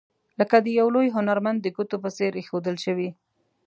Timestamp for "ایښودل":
2.37-2.75